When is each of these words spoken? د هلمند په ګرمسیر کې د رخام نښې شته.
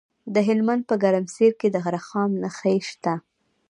د 0.33 0.35
هلمند 0.47 0.83
په 0.89 0.95
ګرمسیر 1.03 1.51
کې 1.59 1.67
د 1.71 1.77
رخام 1.95 2.31
نښې 2.41 2.75
شته. 2.89 3.13